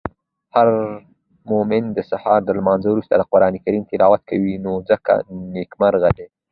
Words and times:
هرمومن 0.55 1.83
د 1.93 1.99
سهار 2.11 2.39
د 2.45 2.49
لمانځه 2.57 2.87
وروسته 2.91 3.13
د 3.15 3.21
قرانکریم 3.31 3.83
تلاوت 3.91 4.21
کوی 4.29 4.53
نو 4.65 4.73
ځکه 4.89 5.11
نیکمرغه 5.55 6.09
دی. 6.17 6.27